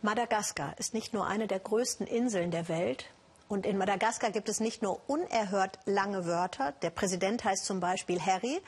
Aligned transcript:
Madagaskar 0.00 0.78
ist 0.78 0.94
nicht 0.94 1.12
nur 1.12 1.26
eine 1.26 1.48
der 1.48 1.58
größten 1.58 2.06
Inseln 2.06 2.52
der 2.52 2.68
Welt. 2.68 3.06
Und 3.48 3.66
in 3.66 3.76
Madagaskar 3.78 4.30
gibt 4.30 4.48
es 4.48 4.60
nicht 4.60 4.80
nur 4.80 5.00
unerhört 5.08 5.80
lange 5.86 6.24
Wörter. 6.24 6.72
Der 6.82 6.90
Präsident 6.90 7.44
heißt 7.44 7.64
zum 7.64 7.80
Beispiel 7.80 8.20
Harry 8.20 8.60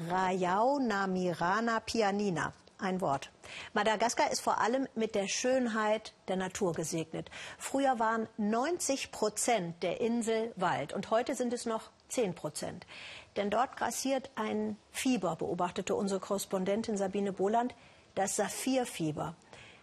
Rayau 0.00 0.80
Namirana 0.80 1.78
Pianina. 1.78 2.52
Ein 2.80 3.00
Wort. 3.00 3.30
Madagaskar 3.72 4.32
ist 4.32 4.40
vor 4.40 4.60
allem 4.60 4.88
mit 4.96 5.14
der 5.14 5.28
Schönheit 5.28 6.12
der 6.26 6.36
Natur 6.36 6.72
gesegnet. 6.72 7.30
Früher 7.56 8.00
waren 8.00 8.28
90 8.36 9.12
Prozent 9.12 9.80
der 9.84 10.00
Insel 10.00 10.52
Wald 10.56 10.92
und 10.92 11.10
heute 11.10 11.36
sind 11.36 11.52
es 11.52 11.66
noch 11.66 11.90
10 12.08 12.34
Prozent. 12.34 12.84
Denn 13.36 13.50
dort 13.50 13.76
grassiert 13.76 14.30
ein 14.34 14.76
Fieber, 14.90 15.36
beobachtete 15.36 15.94
unsere 15.94 16.20
Korrespondentin 16.20 16.96
Sabine 16.96 17.32
Boland, 17.32 17.74
das 18.16 18.34
Saphirfieber. 18.36 19.36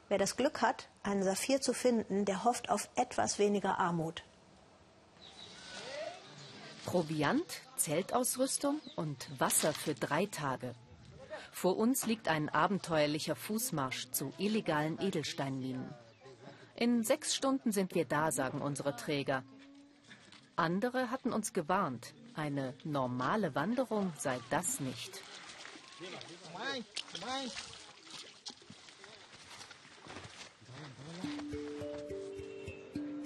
Wer 0.08 0.18
das 0.20 0.38
Glück 0.38 0.62
hat, 0.62 0.88
einen 1.04 1.24
Saphir 1.24 1.62
zu 1.62 1.74
finden, 1.74 2.26
der 2.26 2.44
hofft 2.44 2.70
auf 2.70 2.90
etwas 2.96 3.40
weniger 3.40 3.80
Armut. 3.80 4.24
Proviant, 6.86 7.62
Zeltausrüstung 7.78 8.80
und 8.96 9.28
Wasser 9.40 9.74
für 9.74 9.96
drei 9.96 10.28
Tage. 10.28 10.76
Vor 11.52 11.78
uns 11.78 12.06
liegt 12.06 12.28
ein 12.28 12.50
abenteuerlicher 12.50 13.36
Fußmarsch 13.36 14.12
zu 14.12 14.32
illegalen 14.38 15.00
Edelsteinminen. 15.02 15.94
In 16.76 17.04
sechs 17.04 17.34
Stunden 17.34 17.72
sind 17.72 17.96
wir 17.96 18.06
da, 18.06 18.32
sagen 18.32 18.62
unsere 18.62 18.96
Träger. 18.96 19.44
Andere 20.56 21.10
hatten 21.10 21.34
uns 21.34 21.54
gewarnt, 21.54 22.14
eine 22.36 22.76
normale 22.84 23.56
Wanderung 23.56 24.14
sei 24.18 24.40
das 24.50 24.80
nicht. 24.80 25.22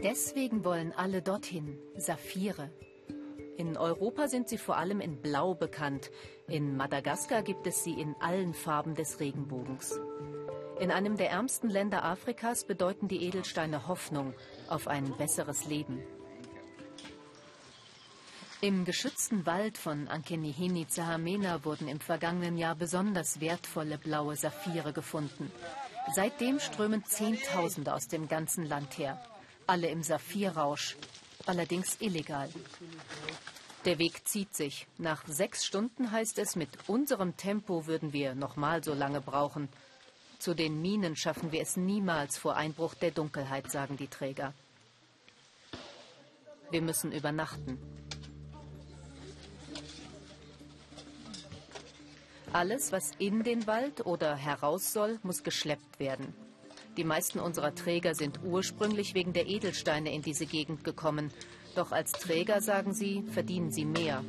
Deswegen 0.02 0.64
wollen 0.64 0.94
alle 0.94 1.22
dorthin 1.22 1.78
Saphire. 1.98 2.70
In 3.58 3.76
Europa 3.76 4.30
sind 4.30 4.48
sie 4.48 4.58
vor 4.58 4.78
allem 4.78 5.02
in 5.02 5.22
Blau 5.22 5.54
bekannt. 5.54 6.12
In 6.48 6.78
Madagaskar 6.78 7.44
gibt 7.44 7.68
es 7.68 7.84
sie 7.84 8.00
in 8.00 8.16
allen 8.22 8.54
Farben 8.54 8.96
des 8.96 9.20
Regenbogens. 9.20 10.00
In 10.80 10.92
einem 10.92 11.18
der 11.18 11.32
ärmsten 11.32 11.70
Länder 11.70 12.06
Afrikas 12.06 12.64
bedeuten 12.64 13.10
die 13.10 13.22
Edelsteine 13.24 13.90
Hoffnung 13.90 14.34
auf 14.70 14.88
ein 14.88 15.14
besseres 15.18 15.66
Leben. 15.66 16.02
Im 18.62 18.86
geschützten 18.86 19.46
Wald 19.46 19.78
von 19.78 20.08
Ankenihini 20.08 20.88
Zahamena 20.88 21.66
wurden 21.66 21.90
im 21.90 22.00
vergangenen 22.00 22.58
Jahr 22.58 22.76
besonders 22.76 23.42
wertvolle 23.42 23.98
blaue 23.98 24.38
Saphire 24.38 24.94
gefunden. 24.94 25.52
Seitdem 26.16 26.60
strömen 26.60 27.06
Zehntausende 27.06 27.94
aus 27.94 28.08
dem 28.08 28.28
ganzen 28.28 28.66
Land 28.66 28.98
her 28.98 29.22
alle 29.70 29.88
im 29.88 30.02
Saphirrausch, 30.02 30.98
allerdings 31.46 31.98
illegal. 32.02 32.50
Der 33.86 34.00
Weg 34.00 34.28
zieht 34.28 34.56
sich. 34.56 34.88
Nach 34.98 35.24
sechs 35.28 35.64
Stunden 35.64 36.12
heißt 36.12 36.40
es, 36.40 36.56
mit 36.56 36.70
unserem 36.88 37.38
Tempo 37.38 37.86
würden 37.86 38.12
wir 38.12 38.34
noch 38.34 38.56
mal 38.56 38.84
so 38.84 38.96
lange 38.96 39.22
brauchen. 39.22 39.70
Zu 40.40 40.56
den 40.56 40.82
Minen 40.82 41.16
schaffen 41.16 41.52
wir 41.52 41.62
es 41.62 41.78
niemals 41.78 42.38
vor 42.38 42.56
Einbruch 42.56 42.96
der 42.96 43.12
Dunkelheit, 43.12 43.72
sagen 43.72 43.96
die 43.96 44.08
Träger. 44.08 44.54
Wir 46.72 46.82
müssen 46.82 47.12
übernachten. 47.12 47.78
Alles, 52.52 52.92
was 52.92 53.12
in 53.20 53.44
den 53.44 53.68
Wald 53.68 54.08
oder 54.08 54.36
heraus 54.36 54.92
soll, 54.92 55.20
muss 55.22 55.44
geschleppt 55.44 56.00
werden. 56.00 56.34
Die 56.98 57.04
meisten 57.04 57.40
unserer 57.40 57.76
Träger 57.76 58.16
sind 58.16 58.40
ursprünglich 58.44 59.14
wegen 59.14 59.34
der 59.34 59.46
Edelsteine 59.46 60.12
in 60.14 60.24
diese 60.24 60.48
Gegend 60.48 60.84
gekommen. 60.84 61.32
Doch 61.76 61.92
als 61.92 62.12
Träger, 62.12 62.60
sagen 62.60 62.94
sie, 62.94 63.24
verdienen 63.32 63.72
sie 63.72 63.86
mehr. 63.86 64.24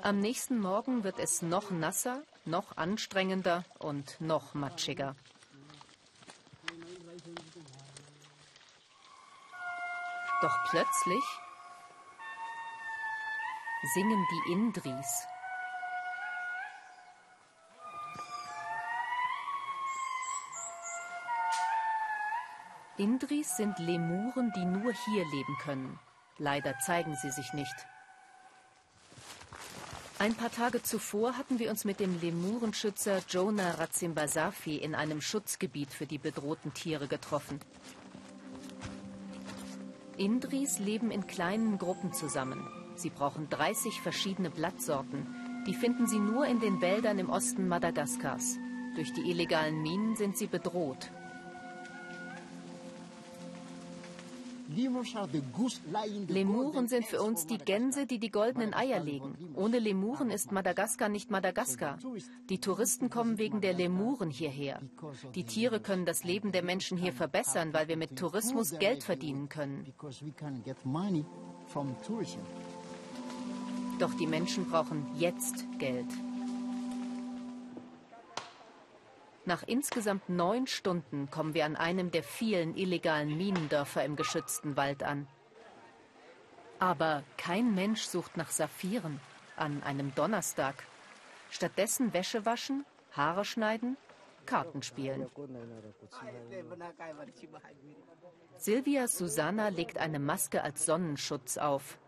Am 0.00 0.18
nächsten 0.18 0.58
Morgen 0.58 1.04
wird 1.04 1.18
es 1.18 1.42
noch 1.42 1.70
nasser, 1.70 2.22
noch 2.46 2.76
anstrengender 2.76 3.64
und 3.78 4.20
noch 4.20 4.54
matschiger. 4.54 5.14
Doch 10.42 10.58
plötzlich 10.70 11.24
singen 13.94 14.26
die 14.28 14.52
Indris. 14.52 15.26
Indris 22.96 23.56
sind 23.56 23.78
Lemuren, 23.78 24.52
die 24.56 24.64
nur 24.64 24.92
hier 24.92 25.24
leben 25.30 25.56
können. 25.62 26.00
Leider 26.38 26.76
zeigen 26.80 27.14
sie 27.14 27.30
sich 27.30 27.52
nicht. 27.52 27.74
Ein 30.18 30.34
paar 30.34 30.50
Tage 30.50 30.82
zuvor 30.82 31.36
hatten 31.36 31.60
wir 31.60 31.70
uns 31.70 31.84
mit 31.84 32.00
dem 32.00 32.20
Lemurenschützer 32.20 33.22
Jonah 33.28 33.74
Razimbasafi 33.74 34.76
in 34.76 34.96
einem 34.96 35.20
Schutzgebiet 35.20 35.92
für 35.92 36.06
die 36.06 36.18
bedrohten 36.18 36.74
Tiere 36.74 37.06
getroffen. 37.06 37.60
Indris 40.18 40.78
leben 40.78 41.10
in 41.10 41.26
kleinen 41.26 41.78
Gruppen 41.78 42.12
zusammen. 42.12 42.66
Sie 42.94 43.10
brauchen 43.10 43.48
30 43.48 44.00
verschiedene 44.00 44.50
Blattsorten. 44.50 45.26
Die 45.66 45.74
finden 45.74 46.06
Sie 46.06 46.18
nur 46.18 46.46
in 46.46 46.60
den 46.60 46.80
Wäldern 46.80 47.18
im 47.18 47.30
Osten 47.30 47.68
Madagaskars. 47.68 48.58
Durch 48.94 49.12
die 49.12 49.30
illegalen 49.30 49.80
Minen 49.80 50.16
sind 50.16 50.36
sie 50.36 50.46
bedroht. 50.46 51.10
Lemuren 56.28 56.88
sind 56.88 57.04
für 57.06 57.22
uns 57.22 57.46
die 57.46 57.58
Gänse, 57.58 58.06
die 58.06 58.18
die 58.18 58.30
goldenen 58.30 58.74
Eier 58.74 59.00
legen. 59.00 59.36
Ohne 59.54 59.78
Lemuren 59.78 60.30
ist 60.30 60.52
Madagaskar 60.52 61.08
nicht 61.08 61.30
Madagaskar. 61.30 61.98
Die 62.48 62.58
Touristen 62.58 63.10
kommen 63.10 63.38
wegen 63.38 63.60
der 63.60 63.74
Lemuren 63.74 64.30
hierher. 64.30 64.80
Die 65.34 65.44
Tiere 65.44 65.80
können 65.80 66.06
das 66.06 66.24
Leben 66.24 66.52
der 66.52 66.62
Menschen 66.62 66.96
hier 66.96 67.12
verbessern, 67.12 67.72
weil 67.72 67.88
wir 67.88 67.96
mit 67.96 68.16
Tourismus 68.16 68.78
Geld 68.78 69.04
verdienen 69.04 69.48
können. 69.48 69.92
Doch 73.98 74.14
die 74.14 74.26
Menschen 74.26 74.68
brauchen 74.68 75.06
jetzt 75.18 75.64
Geld. 75.78 76.06
Nach 79.44 79.64
insgesamt 79.64 80.28
neun 80.28 80.66
Stunden 80.66 81.28
kommen 81.30 81.54
wir 81.54 81.64
an 81.64 81.74
einem 81.74 82.10
der 82.10 82.22
vielen 82.22 82.76
illegalen 82.76 83.36
Minendörfer 83.36 84.04
im 84.04 84.14
geschützten 84.14 84.76
Wald 84.76 85.02
an. 85.02 85.26
Aber 86.78 87.24
kein 87.36 87.74
Mensch 87.74 88.02
sucht 88.02 88.36
nach 88.36 88.50
Saphiren 88.50 89.20
an 89.56 89.82
einem 89.82 90.14
Donnerstag. 90.14 90.74
Stattdessen 91.50 92.12
Wäsche 92.12 92.46
waschen, 92.46 92.84
Haare 93.12 93.44
schneiden, 93.44 93.96
Karten 94.46 94.82
spielen. 94.82 95.28
Silvia 98.56 99.08
Susanna 99.08 99.68
legt 99.68 99.98
eine 99.98 100.18
Maske 100.18 100.62
als 100.62 100.86
Sonnenschutz 100.86 101.58
auf. 101.58 101.98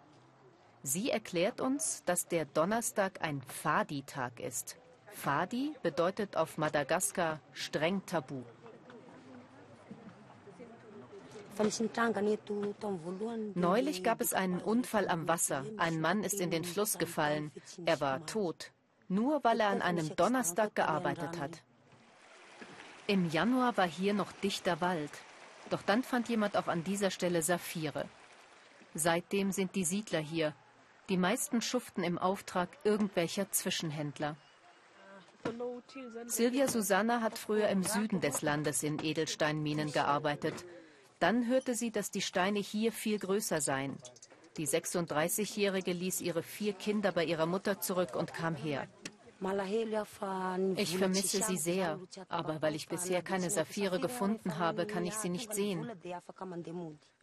Sie 0.82 1.10
erklärt 1.10 1.60
uns, 1.60 2.04
dass 2.04 2.28
der 2.28 2.44
Donnerstag 2.44 3.22
ein 3.22 3.42
Fadi-Tag 3.42 4.40
ist. 4.40 4.76
Fadi 5.14 5.74
bedeutet 5.82 6.36
auf 6.36 6.58
Madagaskar 6.58 7.40
streng 7.52 8.04
tabu. 8.04 8.42
Neulich 13.54 14.02
gab 14.02 14.20
es 14.20 14.34
einen 14.34 14.60
Unfall 14.60 15.08
am 15.08 15.28
Wasser. 15.28 15.64
Ein 15.76 16.00
Mann 16.00 16.24
ist 16.24 16.40
in 16.40 16.50
den 16.50 16.64
Fluss 16.64 16.98
gefallen. 16.98 17.52
Er 17.86 18.00
war 18.00 18.26
tot, 18.26 18.72
nur 19.08 19.44
weil 19.44 19.60
er 19.60 19.68
an 19.68 19.80
einem 19.80 20.14
Donnerstag 20.16 20.74
gearbeitet 20.74 21.38
hat. 21.38 21.62
Im 23.06 23.30
Januar 23.30 23.76
war 23.76 23.86
hier 23.86 24.14
noch 24.14 24.32
dichter 24.32 24.80
Wald. 24.80 25.12
Doch 25.70 25.82
dann 25.82 26.02
fand 26.02 26.28
jemand 26.28 26.56
auch 26.56 26.66
an 26.66 26.82
dieser 26.82 27.10
Stelle 27.10 27.42
Saphire. 27.42 28.06
Seitdem 28.94 29.52
sind 29.52 29.74
die 29.76 29.84
Siedler 29.84 30.20
hier, 30.20 30.54
die 31.08 31.16
meisten 31.16 31.60
schuften 31.60 32.02
im 32.02 32.18
Auftrag 32.18 32.68
irgendwelcher 32.84 33.50
Zwischenhändler. 33.50 34.36
Silvia 36.26 36.68
Susanna 36.68 37.20
hat 37.20 37.38
früher 37.38 37.68
im 37.68 37.82
Süden 37.82 38.20
des 38.20 38.42
Landes 38.42 38.82
in 38.82 38.98
Edelsteinminen 39.02 39.92
gearbeitet. 39.92 40.64
Dann 41.18 41.46
hörte 41.46 41.74
sie, 41.74 41.90
dass 41.90 42.10
die 42.10 42.22
Steine 42.22 42.60
hier 42.60 42.92
viel 42.92 43.18
größer 43.18 43.60
seien. 43.60 43.96
Die 44.56 44.66
36-Jährige 44.66 45.92
ließ 45.92 46.20
ihre 46.20 46.42
vier 46.42 46.72
Kinder 46.72 47.12
bei 47.12 47.24
ihrer 47.24 47.46
Mutter 47.46 47.80
zurück 47.80 48.14
und 48.14 48.32
kam 48.32 48.54
her. 48.54 48.86
Ich 50.76 50.96
vermisse 50.96 51.42
sie 51.42 51.56
sehr, 51.56 51.98
aber 52.28 52.62
weil 52.62 52.74
ich 52.74 52.88
bisher 52.88 53.20
keine 53.22 53.50
Saphire 53.50 54.00
gefunden 54.00 54.58
habe, 54.58 54.86
kann 54.86 55.04
ich 55.04 55.14
sie 55.14 55.28
nicht 55.28 55.52
sehen. 55.52 55.90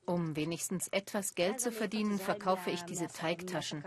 Um 0.06 0.36
wenigstens 0.36 0.88
etwas 0.90 1.36
Geld 1.36 1.60
zu 1.60 1.72
verdienen, 1.72 2.20
verkaufe 2.20 2.70
ich 2.70 2.84
diese 2.84 3.08
Teigtaschen. 3.08 3.84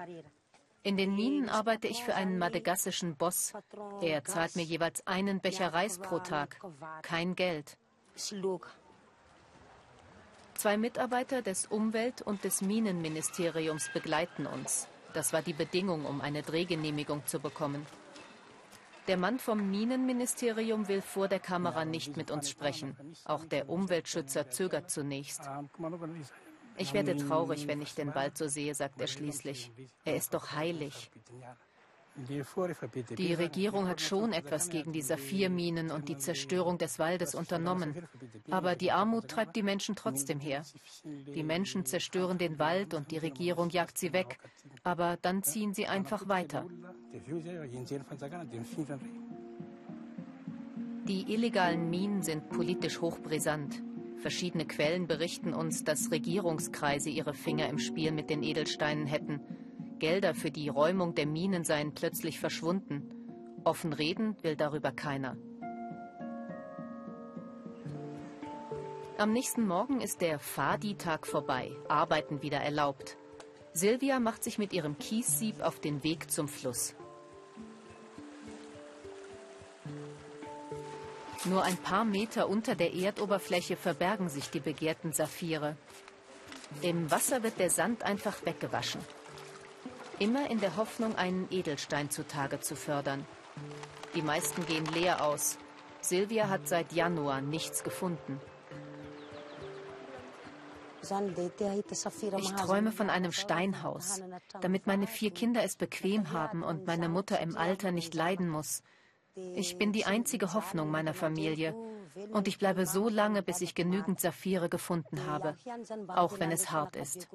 In 0.85 0.99
den 0.99 1.17
Minen 1.17 1.49
arbeite 1.49 1.89
ich 1.89 2.05
für 2.05 2.15
einen 2.15 2.37
madagassischen 2.37 3.17
Boss. 3.17 3.55
Er 4.03 4.23
zahlt 4.25 4.55
mir 4.55 4.65
jeweils 4.65 5.07
einen 5.07 5.41
Becher 5.41 5.73
Reis 5.73 5.99
pro 5.99 6.19
Tag. 6.19 6.61
Kein 7.01 7.35
Geld. 7.35 7.79
Zwei 10.55 10.77
Mitarbeiter 10.77 11.41
des 11.41 11.67
Umwelt- 11.67 12.21
und 12.21 12.45
des 12.45 12.61
Minenministeriums 12.61 13.89
begleiten 13.95 14.47
uns. 14.47 14.87
Das 15.15 15.33
war 15.33 15.41
die 15.41 15.55
Bedingung, 15.55 16.05
um 16.05 16.21
eine 16.21 16.43
Drehgenehmigung 16.43 17.25
zu 17.25 17.41
bekommen. 17.41 17.87
Der 19.07 19.17
Mann 19.17 19.39
vom 19.39 19.71
Minenministerium 19.71 20.87
will 20.89 21.01
vor 21.01 21.29
der 21.29 21.41
Kamera 21.41 21.87
nicht 21.87 22.19
mit 22.19 22.31
uns 22.31 22.51
sprechen. 22.51 22.95
Auch 23.25 23.47
der 23.47 23.71
Umweltschützer 23.71 24.51
zögert 24.51 24.91
zunächst. 24.91 25.41
Ich 26.77 26.93
werde 26.93 27.17
traurig, 27.17 27.67
wenn 27.67 27.83
ich 27.83 27.95
den 27.95 28.15
Wald 28.15 28.37
so 28.37 28.49
sehe, 28.49 28.75
sagt 28.75 29.01
er 29.01 29.07
schließlich. 29.07 29.71
Er 30.05 30.17
ist 30.17 30.35
doch 30.35 30.53
heilig. 30.53 31.11
Die 33.19 33.35
Regierung 33.35 33.89
hat 33.89 34.01
schon 34.01 34.33
etwas 34.33 34.71
gegen 34.71 34.93
die 34.93 35.03
Saphirminen 35.03 35.91
und 35.91 36.09
die 36.09 36.17
Zerstörung 36.17 36.79
des 36.79 37.01
Waldes 37.01 37.35
unternommen. 37.35 38.07
Aber 38.51 38.77
die 38.77 38.93
Armut 38.93 39.29
treibt 39.29 39.57
die 39.57 39.65
Menschen 39.65 39.97
trotzdem 39.97 40.39
her. 40.39 40.63
Die 41.05 41.43
Menschen 41.43 41.85
zerstören 41.87 42.39
den 42.39 42.59
Wald 42.61 42.95
und 42.95 43.11
die 43.11 43.19
Regierung 43.19 43.71
jagt 43.71 43.99
sie 43.99 44.13
weg. 44.13 44.39
Aber 44.85 45.17
dann 45.23 45.43
ziehen 45.43 45.75
sie 45.75 45.89
einfach 45.89 46.29
weiter. 46.29 46.67
Die 51.07 51.35
illegalen 51.35 51.91
Minen 51.91 52.23
sind 52.23 52.49
politisch 52.49 53.01
hochbrisant. 53.01 53.83
Verschiedene 54.25 54.65
Quellen 54.65 55.07
berichten 55.07 55.53
uns, 55.53 55.85
dass 55.85 56.11
Regierungskreise 56.11 57.11
ihre 57.11 57.35
Finger 57.35 57.69
im 57.69 57.79
Spiel 57.79 58.11
mit 58.11 58.31
den 58.31 58.43
Edelsteinen 58.43 59.07
hätten. 59.07 59.39
Gelder 59.99 60.35
für 60.35 60.51
die 60.51 60.71
Räumung 60.71 61.15
der 61.15 61.27
Minen 61.27 61.63
seien 61.63 61.93
plötzlich 61.93 62.41
verschwunden. 62.41 63.03
Offen 63.65 63.93
reden 63.93 64.35
will 64.41 64.57
darüber 64.57 64.93
keiner. 64.93 65.37
Am 69.19 69.35
nächsten 69.35 69.67
Morgen 69.67 70.01
ist 70.01 70.23
der 70.23 70.39
Fadi-Tag 70.39 71.27
vorbei, 71.27 71.73
Arbeiten 71.91 72.41
wieder 72.41 72.61
erlaubt. 72.61 73.19
Silvia 73.75 74.21
macht 74.21 74.43
sich 74.43 74.57
mit 74.57 74.73
ihrem 74.73 74.97
Kiessieb 74.97 75.61
auf 75.61 75.81
den 75.81 76.03
Weg 76.03 76.31
zum 76.31 76.49
Fluss. 76.49 76.97
Nur 81.47 81.63
ein 81.63 81.77
paar 81.77 82.05
Meter 82.05 82.49
unter 82.49 82.75
der 82.75 82.95
Erdoberfläche 82.95 83.77
verbergen 83.77 84.29
sich 84.29 84.51
die 84.51 84.61
begehrten 84.61 85.13
Saphire. 85.13 85.77
Im 86.81 87.11
Wasser 87.11 87.43
wird 87.43 87.59
der 87.59 87.71
Sand 87.71 88.03
einfach 88.03 88.45
weggewaschen. 88.47 89.01
Immer 90.19 90.51
in 90.51 90.61
der 90.61 90.77
Hoffnung, 90.77 91.17
einen 91.17 91.47
Edelstein 91.51 92.09
zutage 92.09 92.61
zu 92.61 92.77
fördern. 92.77 93.27
Die 94.15 94.23
meisten 94.23 94.65
gehen 94.67 94.87
leer 94.87 95.25
aus. 95.25 95.59
Silvia 96.01 96.49
hat 96.49 96.69
seit 96.69 96.93
Januar 96.93 97.41
nichts 97.41 97.83
gefunden. 97.83 98.41
Ich 101.03 102.53
träume 102.53 102.93
von 102.93 103.11
einem 103.11 103.33
Steinhaus, 103.33 104.23
damit 104.63 104.87
meine 104.87 105.07
vier 105.07 105.31
Kinder 105.31 105.63
es 105.63 105.77
bequem 105.77 106.33
haben 106.33 106.63
und 106.63 106.87
meine 106.87 107.11
Mutter 107.11 107.41
im 107.41 107.57
Alter 107.57 107.93
nicht 107.93 108.15
leiden 108.15 108.49
muss. 108.49 108.83
Ich 109.37 109.79
bin 109.79 109.93
die 109.93 110.07
einzige 110.07 110.55
Hoffnung 110.55 110.91
meiner 110.91 111.15
Familie. 111.15 111.75
Und 112.31 112.47
ich 112.47 112.59
bleibe 112.59 112.87
so 112.87 113.09
lange, 113.09 113.43
bis 113.43 113.61
ich 113.61 113.75
genügend 113.75 114.21
Saphire 114.21 114.69
gefunden 114.69 115.27
habe, 115.27 115.57
auch 116.09 116.39
wenn 116.39 116.53
es 116.53 116.71
hart 116.71 116.95
ist. 116.95 117.29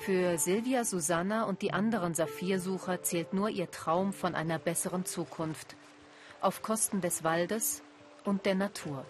Für 0.00 0.38
Silvia, 0.38 0.84
Susanna 0.84 1.44
und 1.44 1.62
die 1.62 1.72
anderen 1.72 2.14
Saphirsucher 2.14 3.02
zählt 3.02 3.32
nur 3.32 3.48
ihr 3.48 3.70
Traum 3.70 4.12
von 4.12 4.34
einer 4.34 4.58
besseren 4.58 5.06
Zukunft, 5.06 5.76
auf 6.40 6.60
Kosten 6.60 7.00
des 7.00 7.24
Waldes 7.24 7.82
und 8.24 8.44
der 8.44 8.56
Natur. 8.56 9.06